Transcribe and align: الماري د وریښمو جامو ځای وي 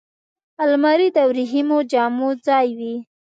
الماري 0.63 1.07
د 1.15 1.17
وریښمو 1.29 1.77
جامو 1.91 2.29
ځای 2.47 2.67
وي 2.79 2.95